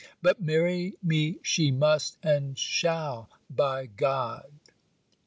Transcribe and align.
But 0.19 0.41
marry 0.41 0.95
me 1.03 1.37
she 1.43 1.69
must 1.69 2.17
and 2.23 2.57
shall, 2.57 3.29
by 3.51 3.85
G 3.85 3.91
d! 3.97 4.71